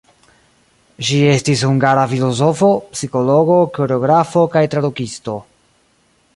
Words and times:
Ŝi 1.09 1.19
estis 1.33 1.61
hungara 1.67 2.07
filozofo, 2.15 2.71
psikologo, 2.95 3.61
koreografo 3.79 4.47
kaj 4.57 4.65
tradukisto. 4.75 5.41